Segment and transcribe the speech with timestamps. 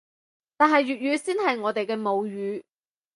[0.57, 2.63] 但係粵語先係我哋嘅母語